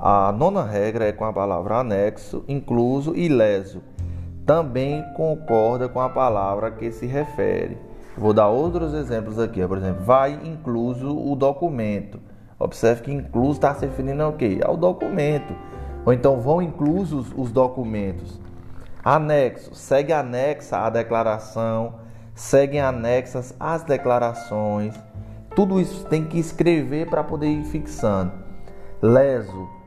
A 0.02 0.32
nona 0.32 0.64
regra 0.64 1.10
é 1.10 1.12
com 1.12 1.26
a 1.26 1.34
palavra 1.34 1.80
anexo, 1.80 2.46
incluso 2.48 3.14
e 3.18 3.28
leso. 3.28 3.82
Também 4.46 5.04
concorda 5.14 5.90
com 5.90 6.00
a 6.00 6.08
palavra 6.08 6.72
que 6.72 6.90
se 6.90 7.06
refere. 7.06 7.78
Vou 8.18 8.32
dar 8.32 8.48
outros 8.48 8.94
exemplos 8.94 9.38
aqui. 9.38 9.66
Por 9.68 9.78
exemplo, 9.78 10.06
vai 10.06 10.40
incluso 10.42 11.10
o 11.10 11.36
documento. 11.36 12.18
Observe 12.58 13.02
que 13.02 13.12
incluso 13.12 13.54
está 13.54 13.76
se 13.76 13.86
referindo 13.86 14.24
ao 14.24 14.34
quê? 14.34 14.62
Ao 14.64 14.78
documento. 14.78 15.54
Ou 16.06 16.14
então 16.14 16.40
vão 16.40 16.62
inclusos 16.62 17.34
os 17.36 17.52
documentos. 17.52 18.40
Anexo, 19.04 19.76
segue 19.76 20.14
anexa 20.14 20.78
a 20.78 20.90
declaração, 20.90 21.96
seguem 22.34 22.80
anexas 22.80 23.54
as 23.60 23.84
declarações. 23.84 24.96
Tudo 25.54 25.78
isso 25.78 26.06
tem 26.06 26.24
que 26.24 26.40
escrever 26.40 27.10
para 27.10 27.22
poder 27.22 27.48
ir 27.48 27.66
fixando. 27.66 28.32
Leso, 29.02 29.79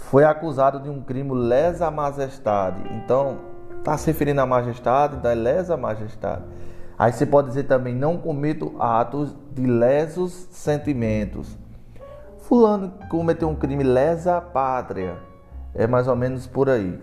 foi 0.00 0.24
acusado 0.24 0.80
de 0.80 0.90
um 0.90 1.00
crime 1.00 1.32
lesa 1.32 1.90
majestade. 1.90 2.82
Então, 2.92 3.38
está 3.78 3.96
se 3.96 4.08
referindo 4.08 4.40
à 4.40 4.46
majestade, 4.46 5.24
é 5.26 5.34
lesa 5.34 5.76
majestade. 5.76 6.42
Aí 6.98 7.12
você 7.12 7.24
pode 7.24 7.48
dizer 7.48 7.64
também, 7.64 7.94
não 7.94 8.18
cometo 8.18 8.74
atos 8.78 9.34
de 9.52 9.64
lesos 9.64 10.32
sentimentos. 10.50 11.56
Fulano 12.38 12.92
cometeu 13.08 13.48
um 13.48 13.54
crime 13.54 13.84
lesa 13.84 14.40
pátria. 14.40 15.16
É 15.74 15.86
mais 15.86 16.08
ou 16.08 16.16
menos 16.16 16.46
por 16.46 16.68
aí. 16.68 17.00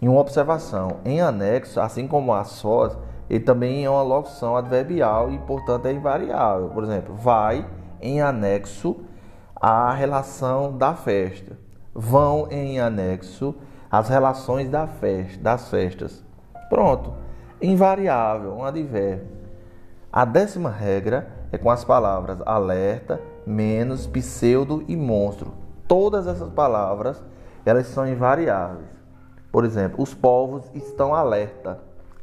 Em 0.00 0.08
uma 0.08 0.20
observação, 0.20 0.98
em 1.04 1.20
anexo, 1.20 1.80
assim 1.80 2.08
como 2.08 2.34
a 2.34 2.42
sós, 2.42 2.98
ele 3.30 3.44
também 3.44 3.84
é 3.84 3.90
uma 3.90 4.02
locução 4.02 4.56
adverbial 4.56 5.30
e, 5.30 5.38
portanto, 5.38 5.86
é 5.86 5.92
invariável. 5.92 6.70
Por 6.70 6.82
exemplo, 6.82 7.14
vai 7.14 7.64
em 8.00 8.20
anexo 8.20 8.96
à 9.54 9.92
relação 9.92 10.76
da 10.76 10.92
festa. 10.94 11.61
Vão 11.94 12.48
em 12.50 12.80
anexo 12.80 13.54
às 13.90 14.08
relações 14.08 14.68
da 14.68 14.86
festa, 14.86 15.42
das 15.42 15.68
festas. 15.68 16.24
Pronto. 16.68 17.14
Invariável, 17.60 18.54
um 18.54 18.64
advérbio. 18.64 19.28
A 20.12 20.24
décima 20.24 20.70
regra 20.70 21.28
é 21.52 21.58
com 21.58 21.70
as 21.70 21.84
palavras 21.84 22.38
alerta, 22.44 23.20
menos, 23.46 24.06
pseudo 24.06 24.84
e 24.88 24.96
monstro. 24.96 25.52
Todas 25.86 26.26
essas 26.26 26.50
palavras, 26.50 27.22
elas 27.64 27.86
são 27.86 28.06
invariáveis. 28.06 28.88
Por 29.50 29.64
exemplo, 29.64 30.02
os 30.02 30.14
povos 30.14 30.64
estão 30.74 31.14
alerta 31.14 31.78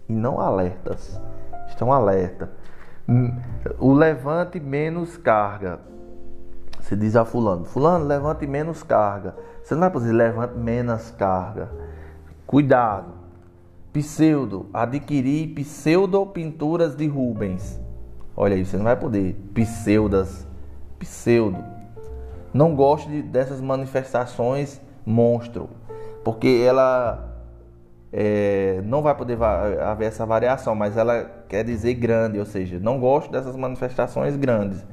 e 0.08 0.14
não 0.14 0.42
alertas. 0.42 1.22
Estão 1.68 1.94
alerta. 1.94 2.50
Hum, 3.08 3.40
o 3.78 3.94
levante 3.94 4.60
menos 4.60 5.16
carga. 5.18 5.80
Você 6.80 6.96
diz 6.96 7.16
a 7.16 7.24
fulano, 7.24 7.66
fulano, 7.66 8.06
levante 8.06 8.48
menos 8.48 8.82
carga. 8.82 9.36
Você 9.70 9.76
não 9.76 9.82
vai 9.82 9.92
dizer 9.92 10.14
levante 10.14 10.58
menos 10.58 11.12
carga. 11.12 11.70
Cuidado. 12.48 13.14
Pseudo, 13.94 14.66
adquirir 14.74 15.54
pseudo 15.54 16.26
pinturas 16.26 16.96
de 16.96 17.06
Rubens. 17.06 17.80
Olha 18.36 18.56
aí, 18.56 18.66
você 18.66 18.78
não 18.78 18.86
vai 18.86 18.96
poder. 18.96 19.36
Pseudas, 19.54 20.48
pseudo. 20.98 21.64
Não 22.52 22.76
gosto 22.76 23.10
de, 23.10 23.22
dessas 23.22 23.62
manifestações 23.62 24.82
monstro 25.06 25.70
porque 26.24 26.64
ela 26.68 27.30
é, 28.12 28.82
não 28.86 29.04
vai 29.04 29.14
poder 29.14 29.38
haver 29.84 30.08
essa 30.08 30.26
variação, 30.26 30.74
mas 30.74 30.98
ela 30.98 31.44
quer 31.48 31.64
dizer 31.64 31.94
grande, 31.94 32.40
ou 32.40 32.46
seja, 32.46 32.80
não 32.80 33.00
gosto 33.00 33.32
dessas 33.32 33.56
manifestações 33.56 34.36
grandes. 34.36 34.84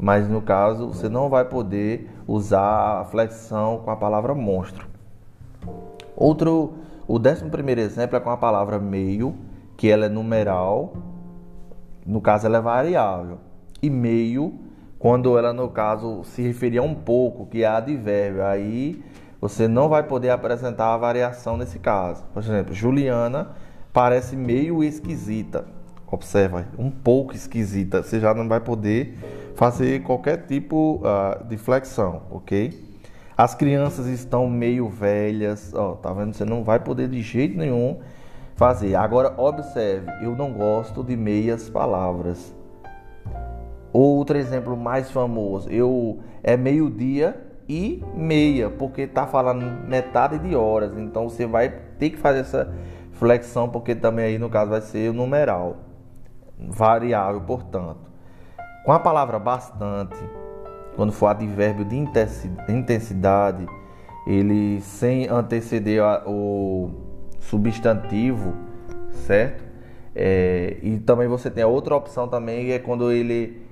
Mas 0.00 0.26
no 0.26 0.40
caso, 0.40 0.88
você 0.88 1.10
não 1.10 1.28
vai 1.28 1.44
poder 1.44 2.10
usar 2.26 3.00
a 3.00 3.04
flexão 3.04 3.82
com 3.84 3.90
a 3.90 3.96
palavra 3.96 4.34
monstro. 4.34 4.88
Outro, 6.16 6.72
o 7.06 7.18
décimo 7.18 7.50
primeiro 7.50 7.82
exemplo 7.82 8.16
é 8.16 8.20
com 8.20 8.30
a 8.30 8.36
palavra 8.36 8.78
meio, 8.78 9.34
que 9.76 9.90
ela 9.90 10.06
é 10.06 10.08
numeral, 10.08 10.94
no 12.06 12.20
caso 12.20 12.46
ela 12.46 12.56
é 12.56 12.60
variável. 12.62 13.38
E 13.82 13.90
meio, 13.90 14.54
quando 14.98 15.36
ela 15.36 15.52
no 15.52 15.68
caso 15.68 16.24
se 16.24 16.40
referia 16.40 16.80
a 16.80 16.84
um 16.84 16.94
pouco, 16.94 17.44
que 17.44 17.62
é 17.62 17.66
advérbio, 17.66 18.42
aí 18.42 19.04
você 19.38 19.68
não 19.68 19.88
vai 19.88 20.02
poder 20.02 20.30
apresentar 20.30 20.94
a 20.94 20.96
variação 20.96 21.58
nesse 21.58 21.78
caso. 21.78 22.24
Por 22.32 22.42
exemplo, 22.42 22.72
Juliana 22.72 23.48
parece 23.92 24.34
meio 24.34 24.82
esquisita. 24.82 25.66
Observa, 26.10 26.66
um 26.76 26.90
pouco 26.90 27.34
esquisita. 27.34 28.02
Você 28.02 28.18
já 28.18 28.34
não 28.34 28.48
vai 28.48 28.60
poder 28.60 29.16
fazer 29.54 30.02
qualquer 30.02 30.46
tipo 30.46 31.02
uh, 31.04 31.44
de 31.44 31.56
flexão, 31.56 32.22
ok? 32.30 32.90
As 33.36 33.54
crianças 33.54 34.06
estão 34.06 34.48
meio 34.48 34.88
velhas, 34.88 35.72
ó, 35.72 35.92
tá 35.92 36.12
vendo? 36.12 36.34
Você 36.34 36.44
não 36.44 36.64
vai 36.64 36.80
poder 36.80 37.08
de 37.08 37.22
jeito 37.22 37.56
nenhum 37.56 38.00
fazer. 38.56 38.94
Agora 38.94 39.32
observe, 39.40 40.10
eu 40.22 40.36
não 40.36 40.52
gosto 40.52 41.02
de 41.02 41.16
meias 41.16 41.70
palavras. 41.70 42.54
Outro 43.92 44.36
exemplo 44.36 44.76
mais 44.76 45.10
famoso, 45.10 45.70
eu 45.70 46.18
é 46.42 46.56
meio-dia 46.56 47.40
e 47.68 48.04
meia, 48.14 48.68
porque 48.68 49.02
está 49.02 49.26
falando 49.26 49.88
metade 49.88 50.38
de 50.38 50.54
horas. 50.54 50.96
Então 50.98 51.28
você 51.28 51.46
vai 51.46 51.70
ter 51.98 52.10
que 52.10 52.18
fazer 52.18 52.40
essa 52.40 52.72
flexão, 53.12 53.68
porque 53.68 53.94
também 53.94 54.24
aí 54.24 54.38
no 54.38 54.50
caso 54.50 54.70
vai 54.70 54.80
ser 54.80 55.10
o 55.10 55.14
numeral, 55.14 55.76
variável, 56.68 57.40
portanto. 57.40 58.10
Com 58.84 58.92
a 58.92 58.98
palavra 58.98 59.38
bastante, 59.38 60.16
quando 60.96 61.12
for 61.12 61.26
advérbio 61.26 61.84
de 61.84 61.96
intensidade, 62.68 63.66
ele 64.26 64.80
sem 64.80 65.28
anteceder 65.28 66.02
o 66.26 66.90
substantivo, 67.40 68.54
certo? 69.12 69.64
É, 70.14 70.78
e 70.82 70.98
também 70.98 71.28
você 71.28 71.50
tem 71.50 71.62
a 71.62 71.66
outra 71.66 71.94
opção 71.94 72.28
também, 72.28 72.72
é 72.72 72.78
quando 72.78 73.10
ele 73.12 73.66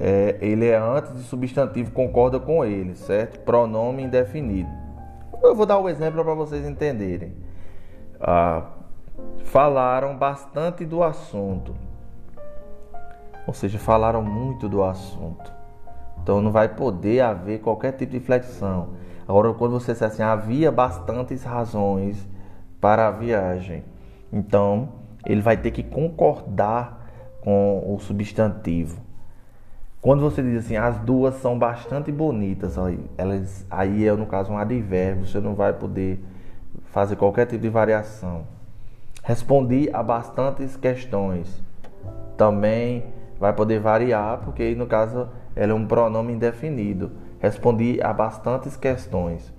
é, 0.00 0.36
ele 0.40 0.66
é 0.66 0.76
antes 0.76 1.14
de 1.14 1.22
substantivo, 1.22 1.92
concorda 1.92 2.40
com 2.40 2.64
ele, 2.64 2.94
certo? 2.94 3.40
Pronome 3.40 4.02
indefinido. 4.02 4.70
Eu 5.42 5.54
vou 5.54 5.66
dar 5.66 5.78
um 5.78 5.88
exemplo 5.88 6.24
para 6.24 6.34
vocês 6.34 6.66
entenderem. 6.66 7.34
Ah, 8.20 8.70
falaram 9.44 10.16
bastante 10.16 10.84
do 10.84 11.02
assunto, 11.02 11.74
ou 13.46 13.54
seja, 13.54 13.78
falaram 13.78 14.22
muito 14.22 14.68
do 14.68 14.82
assunto. 14.82 15.52
Então 16.22 16.40
não 16.40 16.50
vai 16.50 16.68
poder 16.68 17.20
haver 17.20 17.60
qualquer 17.60 17.92
tipo 17.92 18.12
de 18.12 18.20
flexão. 18.20 18.90
Agora, 19.26 19.52
quando 19.54 19.72
você 19.72 19.92
disser 19.92 20.08
assim, 20.08 20.22
havia 20.22 20.70
bastantes 20.70 21.42
razões 21.42 22.28
para 22.80 23.08
a 23.08 23.10
viagem, 23.10 23.84
então 24.32 24.90
ele 25.24 25.40
vai 25.40 25.56
ter 25.56 25.70
que 25.70 25.82
concordar 25.82 27.06
com 27.40 27.94
o 27.94 27.98
substantivo. 27.98 29.00
Quando 30.00 30.20
você 30.20 30.42
diz 30.42 30.64
assim, 30.64 30.76
as 30.76 30.98
duas 30.98 31.36
são 31.36 31.56
bastante 31.56 32.10
bonitas, 32.10 32.76
aí, 32.76 32.98
elas, 33.16 33.64
aí 33.70 34.06
é 34.06 34.12
no 34.12 34.26
caso 34.26 34.52
um 34.52 34.58
advérbio, 34.58 35.26
você 35.26 35.38
não 35.38 35.54
vai 35.54 35.72
poder 35.72 36.22
fazer 36.86 37.14
qualquer 37.14 37.46
tipo 37.46 37.62
de 37.62 37.68
variação. 37.68 38.44
Respondi 39.22 39.88
a 39.92 40.02
bastantes 40.02 40.76
questões. 40.76 41.62
Também 42.36 43.04
vai 43.42 43.52
poder 43.52 43.80
variar, 43.80 44.38
porque 44.44 44.72
no 44.76 44.86
caso 44.86 45.28
ela 45.56 45.72
é 45.72 45.74
um 45.74 45.84
pronome 45.84 46.32
indefinido. 46.32 47.10
Respondi 47.40 48.00
a 48.00 48.12
bastantes 48.12 48.76
questões. 48.76 49.52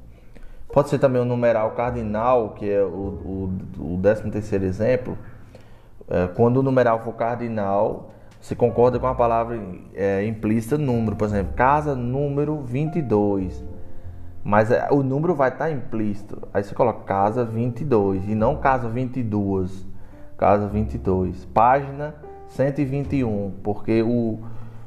Pode 0.72 0.88
ser 0.88 1.00
também 1.00 1.22
o 1.22 1.26
um 1.26 1.28
numeral 1.28 1.72
cardinal, 1.72 2.52
que 2.52 2.72
é 2.72 2.82
o, 2.82 2.88
o, 2.88 3.54
o 3.78 4.00
13 4.02 4.32
terceiro 4.32 4.64
exemplo. 4.64 5.18
É, 6.10 6.28
quando 6.28 6.62
o 6.62 6.64
numeral 6.64 7.02
for 7.02 7.12
cardinal, 7.12 8.12
você 8.40 8.56
concorda 8.56 8.98
com 8.98 9.06
a 9.08 9.14
palavra 9.14 9.60
é, 9.94 10.26
implícita 10.26 10.78
número, 10.78 11.18
por 11.18 11.26
exemplo, 11.26 11.52
casa 11.54 11.94
número 11.94 12.62
22. 12.62 13.66
Mas 14.46 14.72
é, 14.72 14.88
o 14.92 15.04
número 15.04 15.36
vai 15.36 15.50
estar 15.50 15.66
tá 15.66 15.72
implícito. 15.72 16.42
Aí 16.54 16.64
você 16.64 16.74
coloca 16.74 17.04
casa 17.04 17.44
22 17.44 18.30
e 18.30 18.34
não 18.34 18.56
casa 18.56 18.88
22. 18.88 19.86
Casa 20.38 20.70
22. 20.70 21.44
Página 21.48 22.16
121, 22.56 23.54
porque 23.64 24.02
o, 24.02 24.40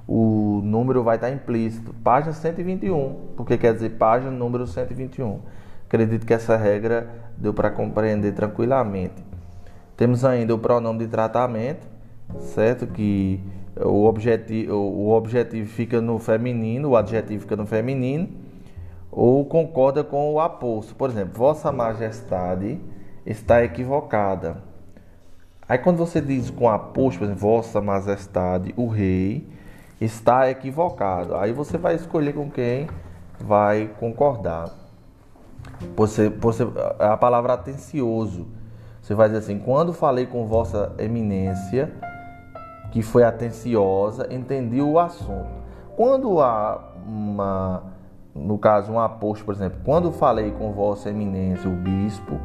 o 0.06 0.61
número 0.64 1.02
vai 1.02 1.16
estar 1.16 1.30
implícito. 1.30 1.94
Página 2.02 2.32
121, 2.32 3.32
porque 3.37 3.56
quer 3.58 3.75
dizer 3.75 3.90
página 3.90 4.30
número 4.30 4.66
121. 4.66 5.40
Acredito 5.87 6.26
que 6.26 6.35
essa 6.35 6.56
regra 6.56 7.08
deu 7.37 7.54
para 7.54 7.70
compreender 7.70 8.32
tranquilamente. 8.32 9.25
Temos 9.96 10.25
ainda 10.25 10.54
o 10.54 10.58
pronome 10.58 11.00
de 11.00 11.08
tratamento 11.08 11.96
certo? 12.40 12.87
Que 12.87 13.40
o 13.76 14.04
objetivo, 14.04 14.75
o 14.75 15.11
objetivo 15.11 15.68
fica 15.68 16.00
no 16.00 16.18
feminino, 16.18 16.90
o 16.90 16.96
adjetivo 16.96 17.42
fica 17.42 17.56
no 17.56 17.66
feminino, 17.66 18.28
ou 19.11 19.44
concorda 19.44 20.02
com 20.02 20.32
o 20.32 20.40
aposto. 20.40 20.94
Por 20.94 21.11
exemplo, 21.11 21.38
Vossa 21.38 21.70
Majestade 21.70 22.81
está 23.24 23.62
equivocada. 23.64 24.62
Aí 25.68 25.79
quando 25.79 25.96
você 25.96 26.20
diz 26.20 26.48
com 26.48 26.68
aposto, 26.68 27.18
por 27.18 27.24
exemplo, 27.24 27.40
Vossa 27.40 27.81
Majestade, 27.81 28.72
o 28.76 28.87
rei, 28.87 29.46
está 30.00 30.48
equivocado. 30.48 31.35
Aí 31.37 31.52
você 31.52 31.76
vai 31.76 31.94
escolher 31.94 32.33
com 32.33 32.48
quem 32.50 32.88
vai 33.40 33.90
concordar. 33.98 34.70
Você, 35.96 36.29
você, 36.29 36.66
a 36.98 37.16
palavra 37.16 37.55
atencioso. 37.55 38.46
Você 39.02 39.14
vai 39.14 39.29
dizer 39.29 39.40
assim: 39.40 39.59
quando 39.59 39.92
falei 39.92 40.26
com 40.26 40.46
Vossa 40.46 40.94
Eminência, 40.98 41.92
que 42.92 43.02
foi 43.02 43.24
atenciosa, 43.24 44.33
entendi 44.33 44.81
o 44.81 44.98
assunto. 44.98 45.50
Quando 45.96 46.40
há 46.40 46.92
uma, 47.07 47.83
no 48.35 48.59
caso, 48.59 48.92
um 48.92 49.00
aposto, 49.00 49.44
por 49.44 49.55
exemplo, 49.55 49.79
quando 49.85 50.12
falei 50.12 50.50
com 50.52 50.72
Vossa 50.72 51.11
Eminência, 51.11 51.68
o 51.68 51.74
bispo, 51.74 52.38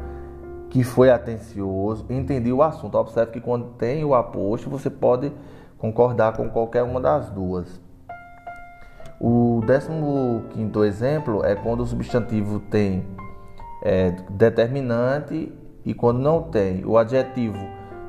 que 0.72 0.82
foi 0.82 1.10
atencioso, 1.10 2.06
entendi 2.08 2.50
o 2.50 2.62
assunto. 2.62 2.96
Observe 2.96 3.30
que 3.30 3.40
quando 3.42 3.74
tem 3.74 4.02
o 4.06 4.14
aposto, 4.14 4.70
você 4.70 4.88
pode 4.88 5.30
concordar 5.76 6.34
com 6.34 6.48
qualquer 6.48 6.82
uma 6.82 6.98
das 6.98 7.28
duas. 7.28 7.78
O 9.20 9.60
15 10.48 10.78
exemplo 10.86 11.44
é 11.44 11.54
quando 11.54 11.80
o 11.80 11.86
substantivo 11.86 12.58
tem 12.58 13.04
é, 13.84 14.12
determinante 14.30 15.52
e 15.84 15.92
quando 15.92 16.20
não 16.20 16.44
tem. 16.44 16.82
O 16.86 16.96
adjetivo 16.96 17.58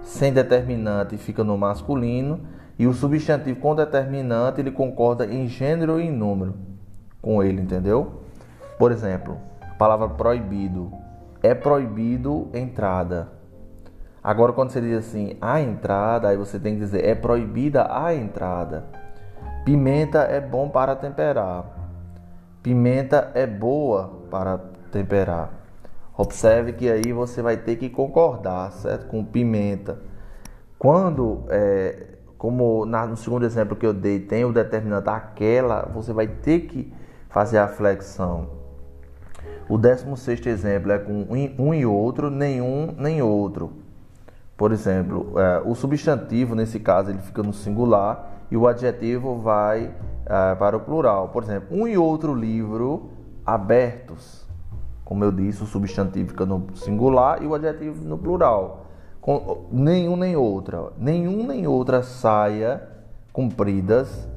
sem 0.02 0.32
determinante 0.32 1.17
fica 1.17 1.43
no 1.43 1.58
masculino 1.58 2.47
e 2.80 2.88
o 2.88 2.93
substantivo 2.93 3.60
com 3.60 3.76
determinante 3.76 4.62
ele 4.62 4.71
concorda 4.71 5.26
em 5.26 5.49
gênero 5.49 5.99
e 5.99 6.06
em 6.08 6.12
número 6.12 6.54
com 7.21 7.43
ele, 7.43 7.62
entendeu? 7.62 8.21
Por 8.80 8.93
exemplo, 8.93 9.38
a 9.60 9.73
palavra 9.76 10.08
proibido 10.08 11.03
é 11.43 11.53
proibido 11.53 12.49
entrada. 12.53 13.27
Agora 14.23 14.53
quando 14.53 14.69
você 14.69 14.79
diz 14.79 14.99
assim, 14.99 15.38
a 15.41 15.60
entrada, 15.60 16.29
aí 16.29 16.38
você 16.38 16.58
tem 16.58 16.75
que 16.75 16.79
dizer 16.79 17.03
é 17.03 17.13
proibida 17.13 17.86
a 17.91 18.15
entrada. 18.15 18.86
Pimenta 19.65 20.19
é 20.19 20.39
bom 20.39 20.69
para 20.69 20.95
temperar. 20.95 21.65
Pimenta 22.63 23.32
é 23.34 23.45
boa 23.45 24.21
para 24.32 24.58
temperar. 24.89 25.51
Observe 26.17 26.73
que 26.73 26.89
aí 26.89 27.12
você 27.12 27.41
vai 27.41 27.58
ter 27.58 27.75
que 27.75 27.89
concordar, 27.89 28.71
certo? 28.71 29.08
Com 29.08 29.25
pimenta. 29.25 29.99
Quando, 30.79 31.43
é, 31.49 32.08
como 32.38 32.86
na, 32.86 33.06
no 33.06 33.17
segundo 33.17 33.45
exemplo 33.45 33.75
que 33.75 33.86
eu 33.86 33.93
dei, 33.93 34.19
tem 34.19 34.45
o 34.45 34.53
determinante 34.53 35.10
aquela, 35.10 35.89
você 35.93 36.13
vai 36.13 36.27
ter 36.27 36.62
que 36.62 36.93
fazer 37.29 37.58
a 37.58 37.67
flexão. 37.67 38.62
O 39.74 39.78
décimo 39.80 40.16
sexto 40.16 40.48
exemplo 40.48 40.92
é 40.92 41.00
com 41.00 41.26
um 41.58 41.74
e 41.74 41.84
outro, 41.84 42.30
nenhum 42.30 42.94
nem 42.96 43.24
outro. 43.24 43.74
Por 44.56 44.72
exemplo, 44.72 45.34
é, 45.40 45.64
o 45.66 45.74
substantivo, 45.74 46.54
nesse 46.54 46.80
caso, 46.80 47.10
ele 47.10 47.18
fica 47.18 47.42
no 47.42 47.52
singular 47.52 48.46
e 48.52 48.56
o 48.56 48.68
adjetivo 48.68 49.42
vai 49.42 49.92
é, 50.28 50.54
para 50.54 50.78
o 50.78 50.80
plural. 50.80 51.30
Por 51.30 51.42
exemplo, 51.42 51.76
um 51.76 51.88
e 51.88 51.98
outro 51.98 52.36
livro 52.36 53.10
abertos. 53.44 54.46
Como 55.04 55.24
eu 55.24 55.32
disse, 55.32 55.64
o 55.64 55.66
substantivo 55.66 56.30
fica 56.30 56.46
no 56.46 56.68
singular 56.76 57.42
e 57.42 57.48
o 57.48 57.56
adjetivo 57.56 58.08
no 58.08 58.20
plural. 58.20 58.86
Com, 59.20 59.66
nenhum 59.72 60.16
nem 60.16 60.36
outra. 60.36 60.92
Nenhum 61.00 61.48
nem 61.48 61.66
outra 61.66 62.04
saia 62.04 62.80
compridas 63.32 64.30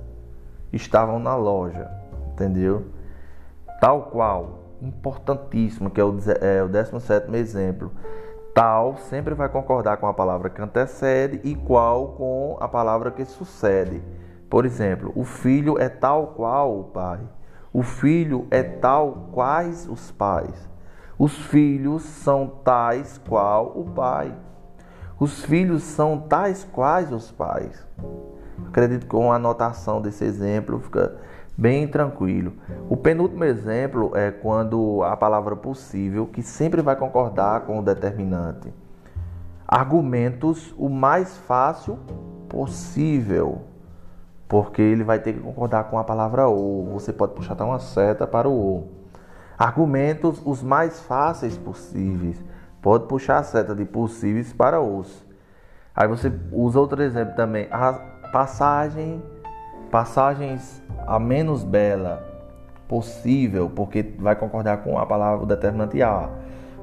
estavam 0.73 1.19
na 1.19 1.37
loja. 1.37 1.91
Entendeu? 2.33 2.87
Tal 3.79 4.05
qual, 4.05 4.66
importantíssimo, 4.81 5.91
que 5.91 6.01
é 6.01 6.05
o, 6.05 6.17
é, 6.41 6.63
o 6.63 6.69
17 6.69 7.35
exemplo. 7.37 7.91
Tal 8.55 8.97
sempre 8.97 9.35
vai 9.35 9.49
concordar 9.49 9.99
com 9.99 10.07
a 10.07 10.15
palavra 10.15 10.49
que 10.49 10.63
antecede 10.63 11.41
e 11.45 11.55
qual 11.55 12.09
com 12.13 12.57
a 12.61 12.67
palavra 12.67 13.11
que 13.11 13.25
sucede. 13.25 14.03
Por 14.49 14.65
exemplo, 14.65 15.13
o 15.15 15.25
filho 15.25 15.79
é 15.79 15.89
tal 15.89 16.29
qual 16.29 16.79
o 16.81 16.85
pai. 16.85 17.21
O 17.73 17.83
filho 17.83 18.47
é 18.51 18.63
tal 18.63 19.29
quais 19.33 19.87
os 19.87 20.11
pais. 20.11 20.71
Os 21.19 21.37
filhos 21.37 22.03
são 22.03 22.47
tais 22.47 23.19
qual 23.29 23.73
o 23.79 23.85
pai. 23.85 24.35
Os 25.19 25.45
filhos 25.45 25.83
são 25.83 26.21
tais 26.21 26.65
quais 26.65 27.13
os 27.13 27.31
pais. 27.31 27.87
Acredito 28.69 29.03
que 29.03 29.09
com 29.09 29.33
a 29.33 29.37
anotação 29.37 30.01
desse 30.01 30.25
exemplo 30.25 30.79
fica 30.81 31.17
bem 31.57 31.89
tranquilo. 31.89 32.53
O 32.89 32.97
penúltimo 32.97 33.45
exemplo 33.45 34.13
é 34.15 34.31
quando 34.31 35.03
a 35.03 35.17
palavra 35.17 35.57
possível, 35.57 36.27
que 36.27 36.43
sempre 36.43 36.83
vai 36.83 36.97
concordar 36.97 37.63
com 37.63 37.79
o 37.79 37.83
determinante. 37.83 38.73
Argumentos 39.67 40.75
o 40.79 40.89
mais 40.89 41.37
fácil 41.39 41.99
possível 42.49 43.63
porque 44.49 44.81
ele 44.81 45.03
vai 45.03 45.19
ter 45.19 45.33
que 45.33 45.41
concordar 45.41 45.85
com 45.85 45.99
a 45.99 46.05
palavra 46.05 46.47
ou. 46.47 46.85
Você 46.93 47.13
pode 47.13 47.35
puxar 47.35 47.55
até 47.55 47.65
uma 47.65 47.79
seta 47.79 48.27
para 48.27 48.49
o 48.49 48.53
ou. 48.53 48.93
Argumentos 49.59 50.41
os 50.45 50.63
mais 50.63 51.01
fáceis 51.01 51.57
possíveis. 51.57 52.43
Pode 52.81 53.07
puxar 53.07 53.39
a 53.39 53.43
seta 53.43 53.75
de 53.75 53.85
possíveis 53.85 54.53
para 54.53 54.81
os. 54.81 55.25
Aí 55.95 56.07
você 56.07 56.31
usa 56.53 56.79
outro 56.79 57.03
exemplo 57.03 57.35
também. 57.35 57.67
A 57.71 57.93
passagem, 58.33 59.23
passagens 59.91 60.83
a 61.07 61.19
menos 61.19 61.65
bela. 61.65 62.35
possível, 62.89 63.69
porque 63.69 64.15
vai 64.19 64.37
concordar 64.37 64.79
com 64.79 64.97
a 64.97 65.05
palavra 65.05 65.45
determinante 65.45 66.01
a. 66.03 66.31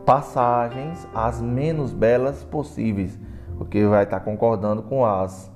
Passagens 0.05 1.07
as 1.13 1.41
menos 1.41 1.93
belas 1.93 2.43
possíveis, 2.43 3.17
porque 3.57 3.85
vai 3.85 4.03
estar 4.03 4.19
concordando 4.19 4.83
com 4.83 5.05
as. 5.05 5.49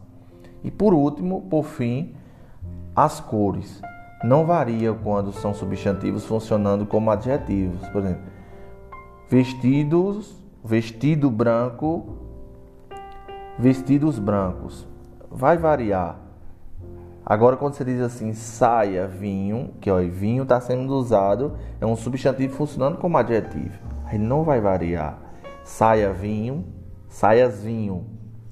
E 0.64 0.72
por 0.72 0.94
último, 0.94 1.42
por 1.50 1.64
fim, 1.64 2.16
as 2.96 3.20
cores. 3.20 3.82
Não 4.24 4.46
varia 4.46 4.94
quando 4.94 5.32
são 5.32 5.54
substantivos 5.54 6.26
funcionando 6.26 6.86
como 6.86 7.12
adjetivos. 7.12 7.88
Por 7.90 8.02
exemplo, 8.02 8.24
vestidos, 9.30 10.42
vestido 10.64 11.30
branco, 11.30 12.18
vestidos 13.60 14.18
brancos. 14.18 14.88
Vai 15.30 15.58
variar. 15.58 16.27
Agora, 17.30 17.58
quando 17.58 17.74
você 17.74 17.84
diz 17.84 18.00
assim, 18.00 18.32
saia, 18.32 19.06
vinho, 19.06 19.74
que 19.82 19.92
ó, 19.92 19.98
vinho 19.98 20.44
está 20.44 20.62
sendo 20.62 20.94
usado, 20.94 21.58
é 21.82 21.86
um 21.86 21.94
substantivo 21.94 22.56
funcionando 22.56 23.00
como 23.00 23.18
adjetivo. 23.18 23.78
Aí 24.06 24.18
não 24.18 24.46
vai 24.46 24.62
variar. 24.62 25.20
Saia, 25.62 26.13
vinho, 26.13 26.66
saias, 27.10 27.63
vinho. 27.63 28.06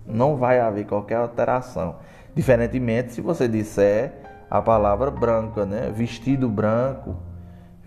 Não 0.06 0.36
vai 0.36 0.60
haver 0.60 0.86
qualquer 0.86 1.16
alteração. 1.16 2.00
Diferentemente, 2.36 3.14
se 3.14 3.22
você 3.22 3.48
disser 3.48 4.12
a 4.52 4.62
palavra 4.62 5.10
branca, 5.10 5.66
né? 5.66 5.90
Vestido 5.96 6.50
branco, 6.50 7.16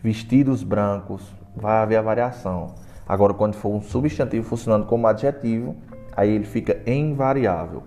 vestidos 0.03 0.63
brancos, 0.63 1.23
vai 1.55 1.83
haver 1.83 1.97
a 1.97 2.03
variação. 2.03 2.75
Agora, 3.07 3.35
quando 3.35 3.57
for 3.57 3.75
um 3.75 3.83
substantivo 3.83 4.49
funcionando 4.49 4.87
como 4.87 5.07
adjetivo, 5.07 5.77
aí 6.17 6.31
ele 6.31 6.47
fica 6.47 6.81
invariável. 6.91 7.83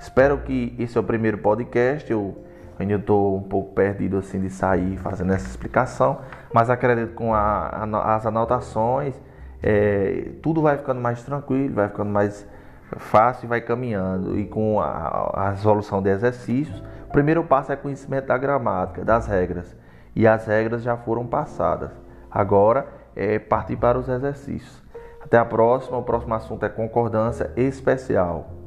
Espero 0.00 0.38
que 0.38 0.74
esse 0.78 0.96
é 0.96 1.00
o 1.00 1.04
primeiro 1.04 1.38
podcast. 1.38 2.10
Eu 2.10 2.36
ainda 2.78 2.94
estou 2.94 3.36
um 3.36 3.42
pouco 3.42 3.74
perdido 3.74 4.18
assim 4.18 4.40
de 4.40 4.50
sair 4.50 4.96
fazendo 4.96 5.32
essa 5.32 5.46
explicação, 5.46 6.20
mas 6.52 6.70
acredito 6.70 7.14
com 7.14 7.34
a, 7.34 7.68
a, 7.68 8.16
as 8.16 8.26
anotações 8.26 9.14
é, 9.62 10.32
tudo 10.42 10.62
vai 10.62 10.78
ficando 10.78 11.00
mais 11.00 11.22
tranquilo, 11.22 11.74
vai 11.74 11.88
ficando 11.88 12.10
mais 12.10 12.46
fácil 12.96 13.46
e 13.46 13.48
vai 13.48 13.60
caminhando. 13.60 14.38
E 14.38 14.46
com 14.46 14.80
a, 14.80 15.32
a 15.34 15.50
resolução 15.50 16.02
de 16.02 16.10
exercícios, 16.10 16.82
o 17.08 17.12
primeiro 17.12 17.44
passo 17.44 17.72
é 17.72 17.76
conhecimento 17.76 18.26
da 18.26 18.38
gramática, 18.38 19.04
das 19.04 19.26
regras. 19.26 19.76
E 20.14 20.26
as 20.26 20.46
regras 20.46 20.82
já 20.82 20.96
foram 20.96 21.26
passadas. 21.26 21.90
Agora 22.30 22.86
é 23.14 23.38
partir 23.38 23.76
para 23.76 23.98
os 23.98 24.08
exercícios. 24.08 24.82
Até 25.22 25.36
a 25.36 25.44
próxima. 25.44 25.98
O 25.98 26.02
próximo 26.02 26.34
assunto 26.34 26.64
é 26.64 26.68
concordância 26.68 27.52
especial. 27.56 28.59